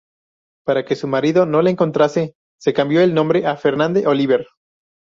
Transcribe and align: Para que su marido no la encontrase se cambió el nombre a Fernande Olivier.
Para 0.65 0.83
que 0.83 0.95
su 0.95 1.07
marido 1.07 1.45
no 1.45 1.61
la 1.61 1.69
encontrase 1.69 2.33
se 2.59 2.73
cambió 2.73 3.01
el 3.03 3.13
nombre 3.13 3.45
a 3.45 3.55
Fernande 3.55 4.07
Olivier. 4.07 4.47